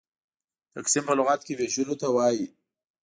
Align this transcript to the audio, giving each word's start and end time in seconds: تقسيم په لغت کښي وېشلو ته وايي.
تقسيم 0.75 1.03
په 1.07 1.13
لغت 1.19 1.39
کښي 1.45 1.53
وېشلو 1.55 1.95
ته 2.01 2.07
وايي. 2.15 2.45